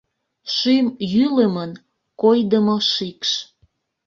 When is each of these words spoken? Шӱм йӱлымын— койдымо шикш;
Шӱм 0.55 0.85
йӱлымын— 1.13 1.71
койдымо 2.21 2.77
шикш; 2.91 3.31